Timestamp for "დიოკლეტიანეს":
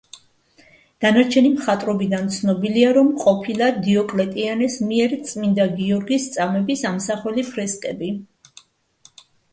3.89-4.79